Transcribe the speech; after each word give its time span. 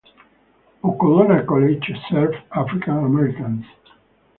Okolona 0.83 1.45
College 1.45 1.91
served 2.09 2.33
African 2.57 2.97
Americans. 3.05 3.65